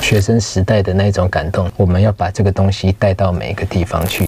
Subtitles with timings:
[0.00, 4.26] 学生时代的那种感动，我们要把这个东西带到每一个地方去。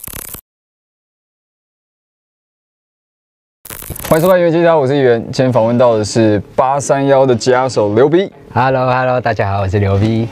[4.09, 5.23] 欢迎收看《元气家》，我是议员。
[5.25, 8.33] 今天访问到的是八三幺的吉他手刘 B。
[8.55, 10.27] Hello Hello，大家好，我是刘 V。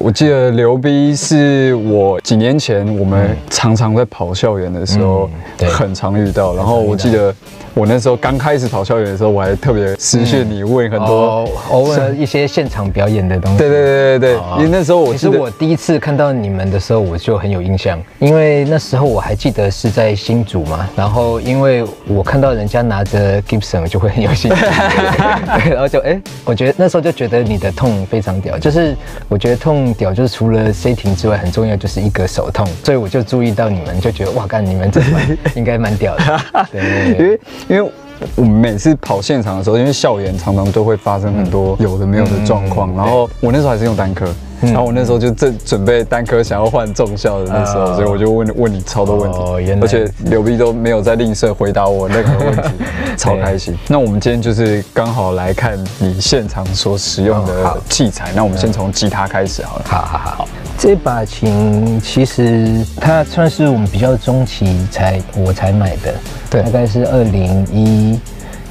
[0.00, 5.30] 我记得刘 B 是我几年前我们常常在跑校园的时候
[5.70, 7.34] 很常遇到，然后我记得
[7.74, 12.12] 我那时候刚开始跑校园的时候，我还特别私讯你问很多哦，偶尔。
[12.14, 13.58] 一些现场表演的东西。
[13.58, 24.64] 对对对对对，哦因为那时候我其实我第一次看到你们的时候，我就很有印象，因为那时候我还记得是在新竹嘛，然后因为我看到人家拿着 Gibson，我就会很有兴趣，
[25.70, 28.94] 然后就哎、我觉得那时候就觉得你的痛非常屌，就是
[29.28, 37.92] 我觉得痛屌就是除了 setting 之外，很重要就是一个手痛，所以我就注意到你们，就觉得哇，干你们这团应该蛮屌的， 对因为因为
[38.36, 44.26] 我们每次跑现场的时候，因为校园常常都会发生很多有的没有的状况，然后我那时候还是用单科。
[44.64, 49.38] 然后我那时候就正准备单科想要换重校的那时候，哦所以我就问问你超多问题，
[49.82, 52.68] 而且刘 B 都没有在吝啬回答我任何问题，
[53.18, 53.76] 超开心。
[53.88, 59.84] 那我们今天就是刚好来看你现场所使用哦的器材，那我们先从吉他开始好了。
[59.84, 60.48] 好好好，
[60.82, 66.12] 这把琴其实它算是我们比较中期才我才买的，
[66.50, 66.60] 对。
[66.60, 68.18] 大概是二零一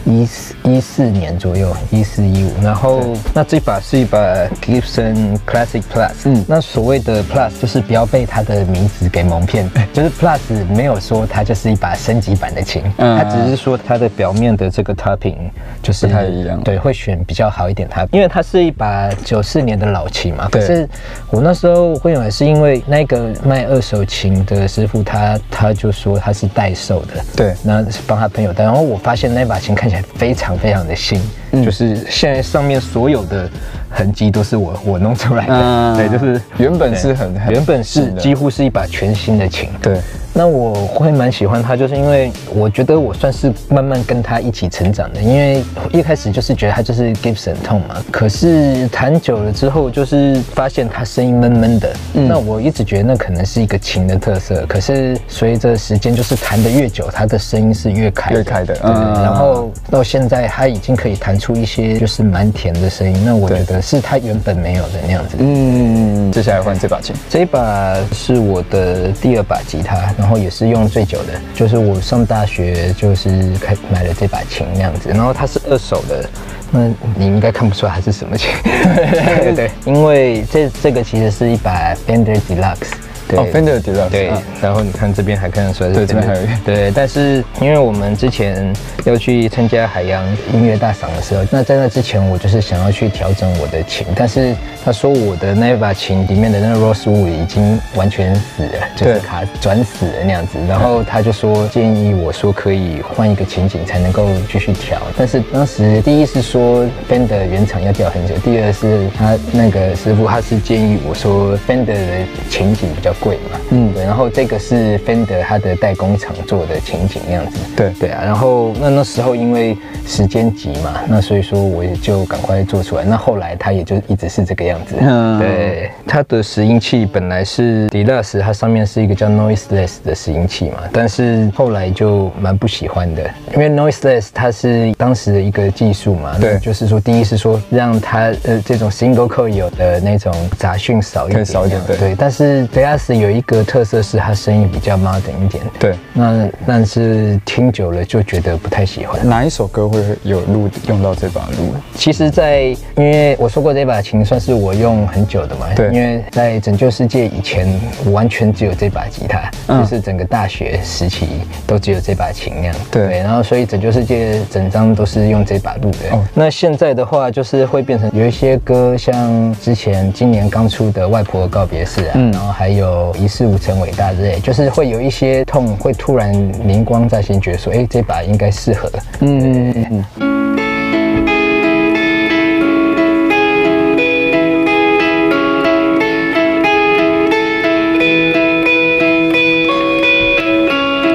[0.05, 2.51] 一四一四年左右，一四一五。
[2.63, 3.01] 然后
[3.33, 4.17] 那这把是一把
[4.61, 10.39] Gibson Classic Plus，嗯，那所谓的 Plus 就是不要被它的名字给蒙骗，就是 Plus
[10.69, 13.17] 没有说它就是一把升级版的琴，嗯。
[13.17, 15.37] 它只是说它的表面的这个 topping
[15.83, 16.59] 就是不太一样。
[16.63, 20.45] 对，会选比较好一点它，因为它是一把九四年的老琴嘛。
[20.45, 20.89] 可对是
[21.29, 27.53] 我那时候会买，是因为那个卖二手琴的师傅他他就说他是代售的，对。
[27.63, 28.63] 那是帮他朋友带。
[28.63, 31.21] 然后我发现那把琴看起来非常非常的新，
[31.51, 31.63] 嗯。
[31.63, 33.49] 就是现在上面所有的
[33.89, 35.97] 痕迹都是我我弄出来的，嗯。
[35.97, 38.11] 对，就是原本是很很原本是。
[38.13, 39.99] 几乎是一把全新的琴，对，
[40.33, 45.21] 那我会蛮喜欢他，就是因为我觉得我算是慢慢跟他一起成长的。
[45.21, 51.93] 因为一开始就是觉得他就是 Gibson 痛嘛，可是弹久了之后，就是发现他声音闷闷的。
[52.13, 65.35] 那我一直觉得那可能是一个琴的特色，可是随着时间就是弹的越久，他的声音是越开越开的对嗯然后到现在他已经可以弹出一些就是蛮甜的声音，那我觉得是他原本没有的那样子。
[65.39, 67.15] 嗯，接下来换这把琴。
[67.29, 76.29] 这一把是我的第二把吉他，然后也是用最久的，就是我上大学就是开买了这把琴那样子，然后它是二手的，
[76.71, 83.00] 那你应该看不出来它是什么琴，对 对，因为这这个其实是一把 Bender Deluxe。
[83.31, 83.39] 对。
[83.39, 86.41] 哦，Fender Deluxe，对啊，然后你看这边还看得出来是对这边还有。
[86.41, 88.71] 一个对，但是因为我们之前
[89.05, 94.53] 要去参加海洋音乐大赏的时候，那在那之前我就是想要去调整我的琴，但是
[94.83, 117.91] 他说我的那一把琴里面的那个 Rosewood 已经完全死了，就是对卡转死了那样子，然后他就说建议我说可以换一个琴颈才能够继续调，但是当时第一是说 Fender 原厂要调很久，第二是他那个师傅他是建议我说 Fender 的琴颈比较贵嘛，嗯，对，然后这个是 Fender 它的代工厂做的情景那样子，对。
[118.01, 119.77] 对啊，然后那那时候因为
[120.07, 125.39] 时间急嘛，那所以说我也就赶快做出来，那后来它也就一直是这个样子，嗯。
[125.39, 136.57] 对，它的拾音器本来是 Deluxe，它上面是一个叫 Noiseless 的拾音器嘛，但是后来就蛮不喜欢的，因为 Noiseless 它是当时的一个技术嘛，对。
[136.59, 141.97] 就是说第一是说让它呃这种 single coil 有的那种杂讯少一点，少一点对。
[141.97, 149.27] 对，但是 Deluxe 有一个特色是它声音比较 modern 一点，对，那但是听久了就觉得不太喜欢。
[149.27, 151.73] 哪一首歌会有录用到这把录？
[151.95, 157.67] 其实在，因为我说过这把琴算是我用很久的嘛，对因为在拯救世界以前，
[158.05, 161.27] 我完全只有这把吉他，嗯就是整个大学时期
[161.65, 162.75] 都只有这把琴那样。
[162.91, 166.15] 对然后所以拯救世界整张都是用这把录的。
[166.15, 176.31] 哦那现在的话，就是会变成有一些歌，像之前今年刚出的《外婆告别式》啊，嗯然后还有一事无成伟大之类，就是会有一些痛，会突然
[176.67, 178.89] 灵光再现，觉得说，哎，这把应该适合。
[179.19, 180.31] 嗯嗯嗯。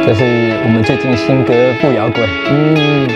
[0.07, 0.23] 这是
[0.63, 2.25] 我们最近新歌《不摇滚》。
[2.49, 3.09] 嗯，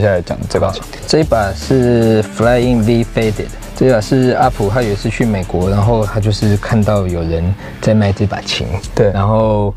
[0.00, 9.10] 接下来讲这把琴，这一把是 Flying V Faded，这把是阿普，他有一次去美国，然后他就是看到有人在卖这把琴，对。
[9.10, 9.74] 然后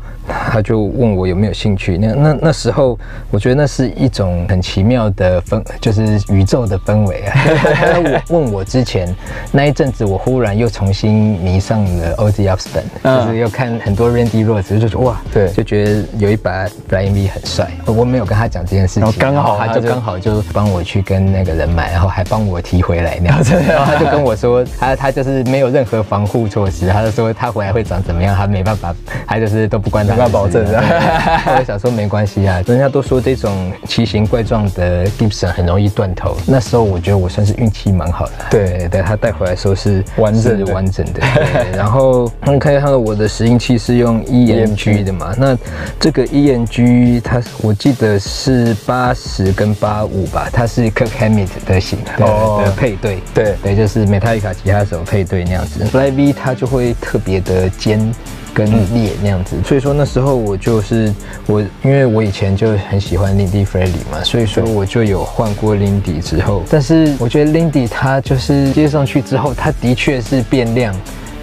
[0.54, 1.98] 他就问我有没有兴趣。
[1.98, 2.96] 那那那时候，
[3.28, 7.34] 我觉得那是一种很奇妙的氛，就是宇宙的氛围啊。
[8.30, 9.12] 我问我之前
[9.50, 17.68] 那一阵子，我忽然又重新迷上了 Ozzy Osbourne，就是又看很多 Randy Rhoads，就说哇，对，就觉得有一把 Flying V 很帅。
[17.86, 23.56] 我没有跟他讲这件事情，刚好他就刚好就帮我去跟那个人买，然后还帮我提回来那样 子。
[23.66, 28.94] 然后他就跟我说，他他就是没有任何防护措施，他就说他回来会长怎么样，他没办法，
[29.26, 30.14] 他就是都不关他。
[30.14, 30.78] 没办法保证的。
[31.58, 38.32] 我想说没关系啊，人家都说这种奇形怪状的 Gibson 很容易断头，那时候我觉得我算是运气蛮好的。
[38.50, 41.20] 对，对他带回来时候是完整完整的。
[41.76, 45.56] 然后你看看我的拾音器是用 EMG 的嘛，那
[45.98, 53.18] 这个 EMG 它我记得是八十跟八五吧，它是 Kirk Hammett 的型的配对。
[53.32, 55.84] 对对，就是 Metallica 吉他手配对那样子。
[55.86, 58.12] Fly V 它就会特别的尖。
[58.54, 61.12] 跟裂那样子，所以说那时候我就是
[61.46, 70.94] 我，因为我以前就很喜欢 Lindy Freddie 嘛，所以说我就有换过 Lindy 之后，但是我觉得 Lindy 它就是接上去之后，它的确是变亮，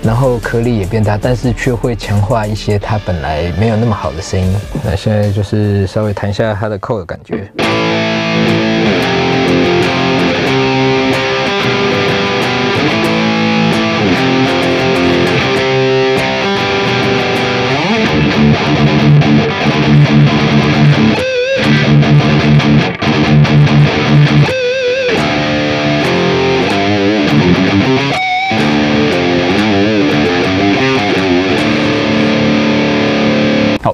[0.01, 4.55] 然后颗粒也变大，但是却会强化一些它本来没有那么好的声音。
[4.83, 7.51] 那现在就是稍微弹一下它的扣的感觉。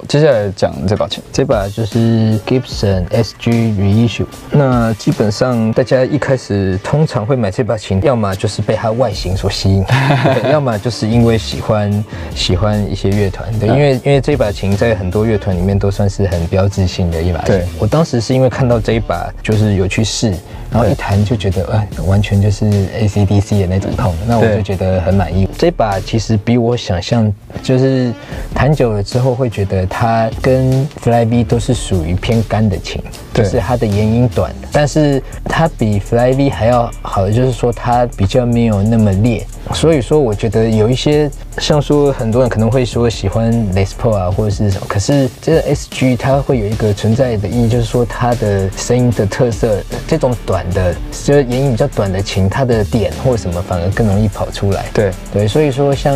[0.07, 4.25] 接下来讲这把琴，这把就是 Gibson SG Reissue。
[4.51, 9.83] 那基本上大家一开始通常会买这把琴，要么就是被它外形所吸引，
[10.49, 13.47] 要么就是因为喜欢喜欢一些乐团。
[13.59, 17.47] 对，因为因为这把琴在很多乐团里面都算是很标志性的一把琴。
[17.47, 20.33] 对，我当时是因为看到这一把，就是有去试。
[20.69, 25.47] 然后一弹就觉得，哎，完全就是 ACDC 的那种痛，那我就觉得很满意。
[25.57, 27.33] 这把其实比我想象，
[27.63, 28.11] 就是
[28.53, 29.96] 弹久了之后会觉得它
[30.41, 33.01] 跟 Fly V 都是属于偏干的琴，
[33.33, 39.45] 就是它的延音短，但是它比 Fly V 还要好的就是说它比较没有那么烈。
[39.73, 49.77] 所以说，我觉得有一些像说很多人可能会说喜欢 Les Paul 啊，或者是什么，可是这个 SG 它会有一个存在的意义，就是说它的声音的特色，
[50.07, 54.85] 这种短的，就是延音比较短的琴，它的点或什么反而更容易跑出来。
[54.93, 56.15] 对对，所以说像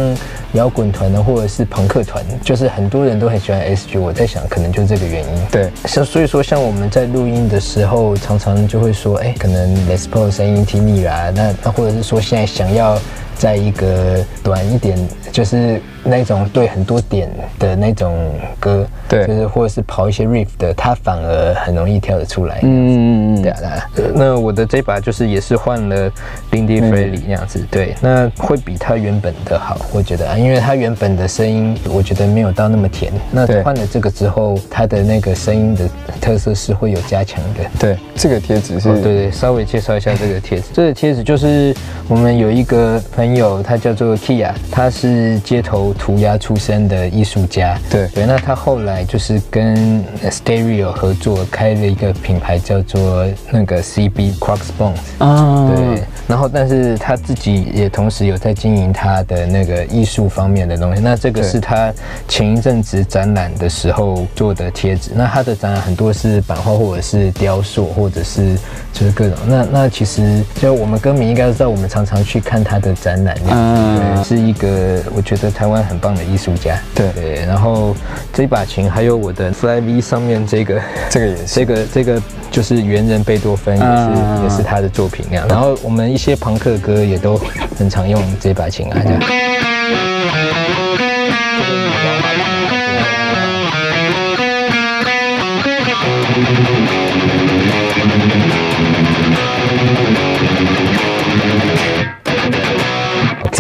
[0.54, 5.46] 摇滚团呢，或者是朋克团，就是很多人都很喜欢 SG，我在想可能就这个原因。
[5.52, 13.00] 对，像所以说像我们在录音的时候，常常就会说，哎，可能 Les Paul 声音听腻了，那那或者是说现在想要。
[13.42, 14.96] 在一个短一点，
[15.32, 17.28] 就是那种对很多点
[17.58, 22.60] 的那种歌，对，就是或者是跑一些 riff 的，它反而很容易跳得出来。
[22.62, 23.90] 嗯嗯嗯，对啊。
[24.14, 26.12] 那我的这把就是也是换了
[26.52, 35.90] Lindy Freddie 那样子，对，那会比它原本的好，我觉得啊，因为它原本的声音我觉得没有到那么甜，那换了这个之后，它的那个声音的
[36.22, 37.68] 特色是会有加强的。
[37.80, 41.76] 对，这个贴纸是，对对，稍微介绍一下这个贴纸，这个贴纸就是
[42.08, 43.42] 我们有一个朋友。
[43.42, 47.76] 有，他叫做 Kia，他是街头涂鸦出身的艺术家。
[47.90, 54.98] 对对，那他后来就是跟 Stereo 合作，开了一个品牌叫做那个 CB Crossbones。
[55.18, 56.04] 啊，对。
[56.28, 61.02] 然后，但是他自己也同时有在经营他的那个艺术方面的东西。
[61.02, 61.92] 那这个是他
[62.28, 65.12] 前一阵子展览的时候做的贴纸。
[65.16, 68.56] 那他的展览很多是版画，或者是雕塑，或者是
[68.94, 69.38] 就是各种。
[69.48, 73.21] 那那其实就我们歌迷应该知道，我们常常去看他的展。
[73.50, 76.80] 嗯，是一个我觉得台湾很棒的艺术家。
[76.96, 77.96] 对对，然后
[78.34, 85.48] 这把琴还有我的 Fly V 上面这个， 这个也是，这个这个就是猿人贝多芬也是也是他的作品那样。
[85.48, 87.40] 然后我们一些朋克歌也都
[87.78, 89.20] 很常用这把琴啊这样。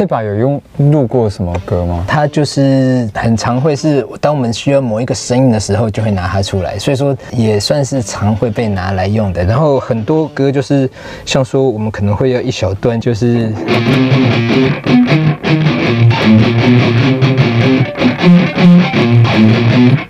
[0.02, 2.04] 这把有用录过什么歌吗？
[2.08, 9.44] 它就是很常会是，当我们需要某一个声音的时候，就会拿它出来，所以说也算是常会被拿来用的。
[9.44, 10.90] 然后很多歌就是
[11.24, 13.54] 像说，我们可能会要一小段，就是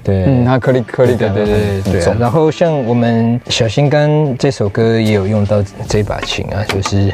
[0.05, 2.13] 对，嗯，它颗粒颗粒，对对对对对。
[2.17, 7.13] 然后像我们小心肝这首歌也有用到这把琴啊，就是。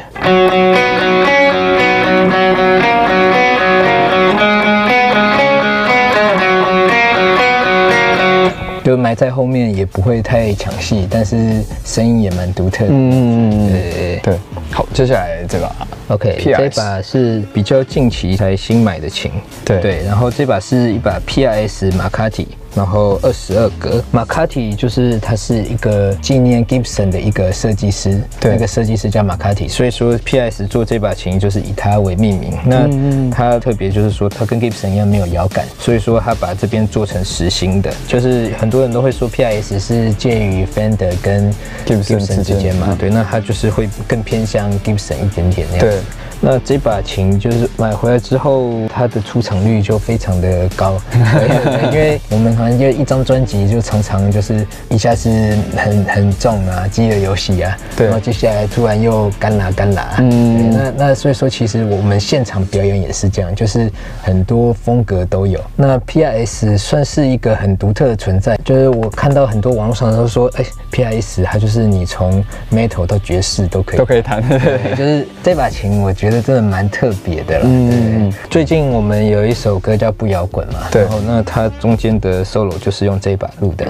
[8.88, 12.92] 就埋在后面也不会太抢戏，但是声音也蛮独特的。
[12.94, 14.38] 嗯嗯，对对。
[14.72, 15.76] 好，接下来这把
[16.08, 19.30] ，OK，这把是比较近期才新买的琴。
[19.66, 22.48] 对对，然后这把是一把 PRS 马卡蒂。
[22.78, 32.54] 然后二十二格，马卡蒂就是他是一个纪念 Gibson 的一个设计师，对，那个设计师叫马卡蒂，所以说 PS 做这把琴就是以他为命名。
[32.64, 32.88] 那
[33.32, 37.92] 他特别就是说，他跟 Gibson 一样没有摇杆，所以说他把这边做成实心的。
[38.08, 41.52] 就是很多人都会说 PS 是介于 Fender 跟
[41.84, 45.80] Gibson 之间嘛，对，那他就是会更偏向 Gibson 一点点那样。
[45.80, 45.98] 对。
[46.40, 51.02] 那这把琴就是买回来之后，它的出场率就非常的高，
[51.92, 63.92] 因为我们好像就一张专辑就常常就是一下是很很重啊，饥饿游戏啊，对，然后接下来突然又干啦干啦，嗯，那那所以说其实我们现场表演也是这样，就是
[64.22, 65.60] 很多风格都有。
[65.76, 73.98] 那 P R S 算是一个很独特的存在，就是我看到很多网络上都说，哎，P R S 它就是你从 metal 到爵士都可以。
[73.98, 74.48] 都可以弹，
[74.96, 76.27] 就是这把琴我觉得。
[76.30, 77.66] 觉得真的蛮特别的了。
[77.66, 83.88] 嗯，最近我们有一首歌叫《不摇滚》嘛，对，然后那它中间的 solo 就是用这一把录的。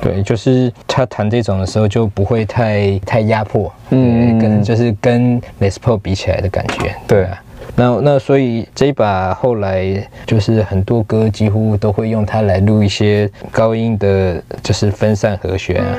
[0.00, 7.42] 对，就是他弹这种的时候就不会太太压迫，嗯，跟就是跟 Les Paul 比起来的感觉，对啊。
[7.76, 15.98] 那那所以这一把后来就是很多歌几乎都会用它来录一些高音的，就是分散和弦啊，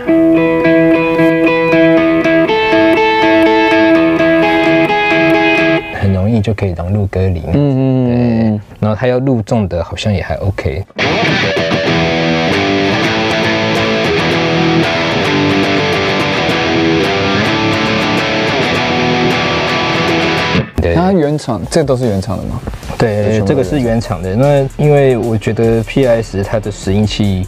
[5.99, 7.51] 很容易就可以融入歌里面。
[7.53, 8.61] 嗯嗯嗯。
[8.79, 10.85] 然后他要录重的，好像也还 OK。
[21.45, 22.59] 厂，这都是原厂的吗？
[22.97, 24.35] 对，这个是原厂的。
[24.35, 27.45] 那因为我觉得 PS 它的拾音器。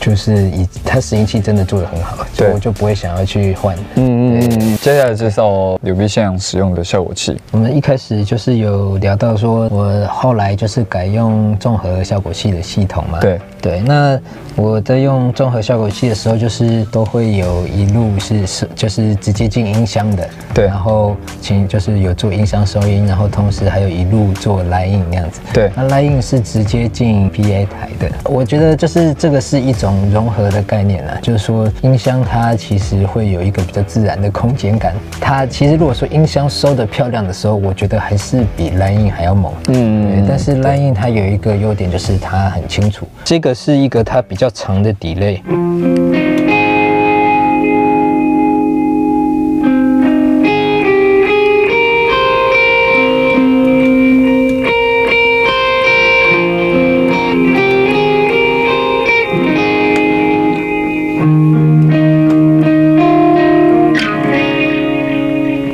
[0.00, 3.76] 就是以它拾音器真的做的很好，对，我就不会想要去换。
[3.94, 4.77] 嗯嗯。
[4.80, 7.36] 接下来介绍牛逼现场使用的效果器。
[7.50, 13.18] 我们一开始就是有聊到说，我后来就是改用综合效果器的系统嘛。
[13.20, 13.80] 对对。
[13.80, 14.18] 那
[14.54, 20.28] 我在用综合效果器的时候，就是都会有一路是是就是直接进音箱的。
[20.52, 20.66] 对。
[20.66, 25.40] 然后请就是有做音箱收音，然后同时还有一路做 line 那样子。
[25.52, 25.70] 对。
[25.74, 28.10] 那 line 是直接进 PA 台的。
[28.24, 29.78] 我觉得就是这个是一。
[29.78, 34.92] 种融合的概念啊，就是说音箱它其实会有一个比较自然的空间感。
[35.20, 39.52] 它其实如果说音箱收的漂亮的时候，我觉得还是比 line 还要猛。
[39.68, 40.24] 嗯，对。
[40.28, 43.06] 但是 line 它有一个优点就是它很清楚。
[43.24, 45.40] 这个是一个它比较长的 delay。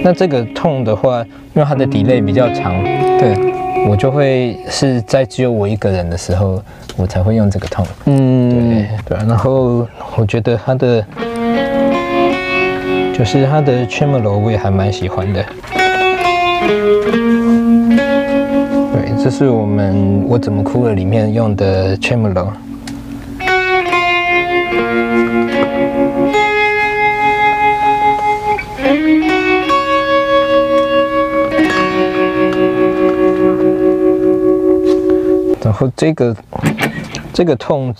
[0.06, 2.74] 那这个痛的话，因为它的 delay 比较长，
[3.18, 3.34] 对
[3.88, 6.62] 我就会是在只有我一个人的时候，
[6.94, 7.86] 我才会用这个痛。
[8.04, 9.26] 嗯，对对。
[9.26, 11.02] 然后我觉得它的
[13.16, 15.42] 就是它的 tremolo 我也还蛮喜欢的。
[18.92, 22.48] 对，这是我们我怎么哭了里面用的 tremolo。
[35.64, 36.36] 然后这个
[37.32, 37.94] 这个痛，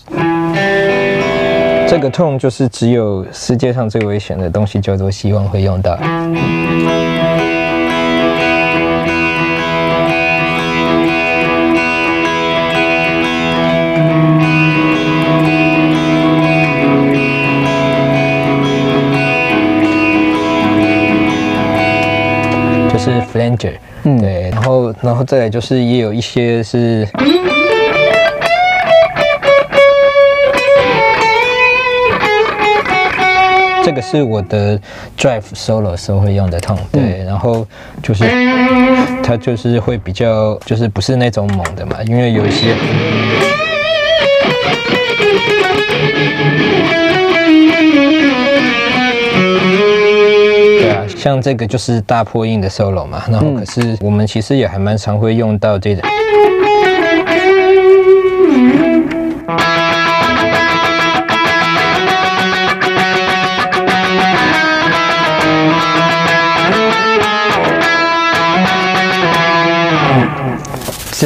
[1.89, 5.97] 这个痛就是只有世界上最危险的东西叫做希望会用到，
[22.93, 27.09] 就是 flanger，嗯，对，然后然后再来就是也有一些是。
[33.85, 34.81] 这个是我的
[35.19, 37.67] drive solo 时候会用的痛，对，然后
[38.03, 38.25] 就是
[39.23, 42.75] 它就是会比较就是不是那种猛的嘛，因为有一些，
[50.81, 56.03] 对啊，像这个就是大破音的 solo 嘛，然后可是我们其实也还蛮常会用到这种。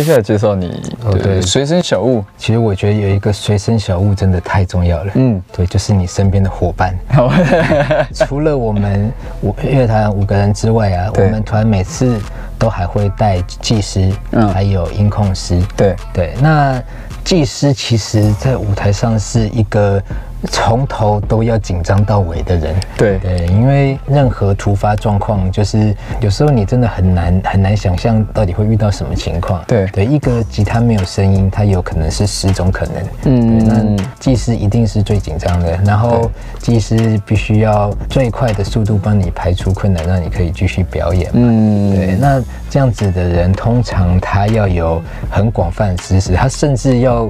[0.02, 0.80] 下来介绍你
[1.22, 2.24] 对随身小物。
[2.36, 5.12] 其实我觉得有一个随身小物真的太重要了。
[5.14, 6.96] 嗯，对，就是你身边的伙伴。
[8.14, 9.12] 除了我们
[9.42, 12.18] 五乐团五个人之外啊，我们团每次
[12.58, 15.62] 都还会带技师，嗯，还有音控师。
[15.76, 16.82] 对对，那
[17.24, 20.02] 技师其实在舞台上是一个。
[20.50, 29.60] 从头都要紧张到尾的人，对对，因为任何突发状况，就是有时候你真的很难很难想象到底会遇到什么情况。
[29.66, 32.94] 对对，一个吉他没有声音，它有可能是十种可能。
[33.24, 36.30] 嗯，那技师一定是最紧张的，然后
[36.60, 41.30] 技师必须要最快的速度帮你排除困难，让你可以继续表演。
[41.34, 42.40] 嗯，对，那
[42.70, 47.28] 这样子的人，通常他要有很广泛的知识，他甚至要。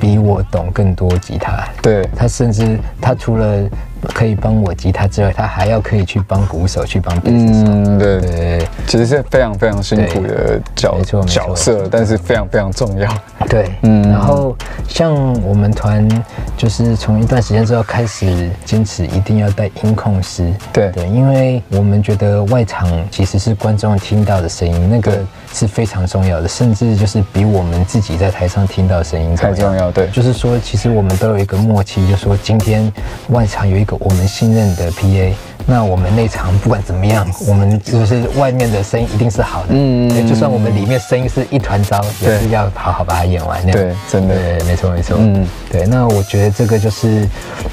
[0.00, 2.08] 比我懂更多吉他，对。
[2.16, 3.68] 他甚至他除了
[4.14, 7.70] 可以帮我吉他之外，他还要可以去帮鼓手去帮贝斯手。
[7.70, 13.08] 嗯，对对，其实是非常非常辛苦的角角色，但是非常非常重要。
[13.48, 14.56] 对，嗯，然后
[14.88, 16.08] 像我们团
[16.56, 20.52] 就是从一段时间之后开始坚持一定要带音控师。
[20.72, 25.18] 对对，因为我们觉得外场其实是观众听到的声音，那个。
[25.52, 29.90] 是非常重要的，甚至就是比我们自己在台上听到的声音更重要。
[29.90, 32.90] 对，就是说，其实我们都有一个默契，就是说今天
[33.30, 35.49] 外场有一个我们信任的 PA。
[35.66, 39.68] 那我们内场不管怎么样，我们就是外面的声音一定是好的。
[39.70, 43.64] 嗯，就算我们里面声音是一团糟，也是要好好把它演完。
[43.70, 45.16] 对，真的，对，没错没错。
[45.18, 45.86] 嗯，对。
[45.86, 47.28] 那我觉得这个就是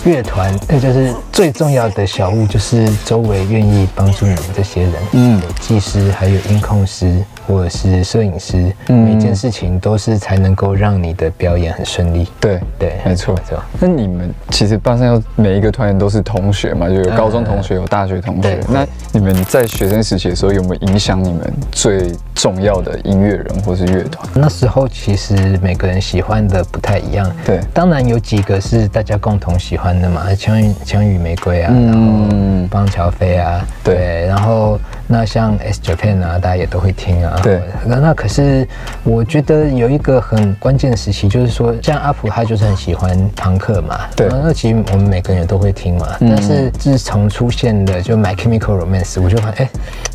[0.06, 4.94] 乐团，那就是最重要的小物，就是周围愿意帮助你们这些人。
[5.14, 12.28] 嗯，有技师还有音控师或者是摄影师，每件事情都是才能够让你的表演很顺利。
[12.40, 13.64] 对对，没错没错。
[13.80, 17.77] 那你们其实八三幺每一个团员都是同学嘛，就有高中同学。
[17.78, 24.30] 有大学同学，那你们在学生时期的时候有没有影响你们最重要的音乐人或是乐团？
[24.36, 38.68] 那时候其实每个人喜欢的不太一样，对，当然有几个是大家共同喜欢的嘛，枪与枪与玫瑰啊，然后邦乔飞啊，对，然后那像 S Japan 啊，大家也都会听啊，对，那那可是
[39.04, 49.70] 我觉得有一个很关键的时期，就是说像阿普他就是很喜欢朋克嘛，对，那其实我们每个人都会听嘛，但是自从出现的就 My Chemical Romance，我就发现，哎，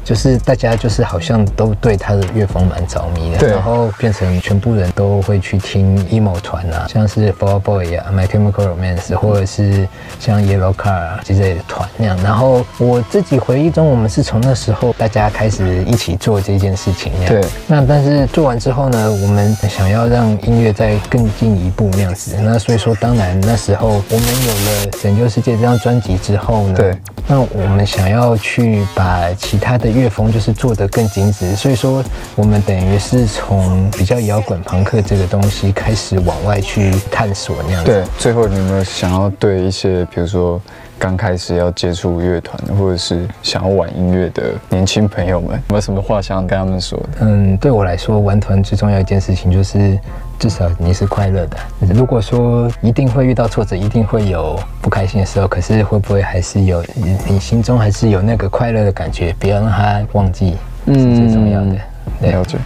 [0.05, 12.17] 就是大家就是好像都对他的乐风蛮着迷的，然后变成全部人都会去听 emo 团啊，像是 Fall Boy 啊，My Chemical Romance，或者是像 Yellow Car 啊这类的团那样。
[12.23, 17.29] 然后我自己回忆中，我们是从那时候大家开始一起做这件事情那样。
[17.29, 17.51] 对。
[17.67, 22.37] 那但是做完之后呢，我们想要让音乐再更进一步那样子。
[22.41, 26.97] 那所以说，当然那时候我们有了《拯救世界》这张专辑之后呢，对。
[27.29, 32.02] 那我们想要去把其他的乐风就是做得更精致，所以说
[32.35, 37.91] 我们等于是从比较摇滚朋克这个东西开始往外去探索那样子。
[37.91, 40.61] 对，最后你有没有想要对一些比如说
[40.99, 47.19] 刚开始要接触乐团或者是想要玩音乐的年轻朋友们，有没有什么话想要跟他们说的？
[47.21, 49.99] 嗯，对我来说，玩团最重要一件事情就是。
[50.39, 51.57] 至少你是快乐的。
[51.95, 59.33] 如果说一定会遇到挫折，一定会有不开心的时候，可是会不会还是有你你心中还是有那个快乐的感觉？
[59.39, 60.57] 不要让他忘记，
[60.89, 61.77] 是最重要的。
[62.21, 62.59] 了解。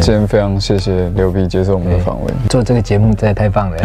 [0.00, 3.76] 今天非常谢谢刘碧接受我们的访问，做这个节目真的太棒了。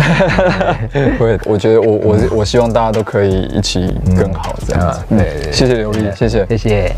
[1.18, 5.00] 会，我觉得我我我希望大家都可以一起更好这样子。
[5.10, 6.96] 对，谢谢刘碧，谢谢，谢谢。